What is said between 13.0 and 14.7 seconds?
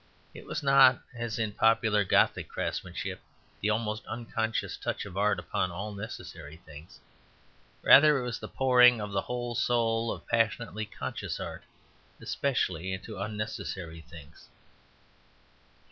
unnecessary things.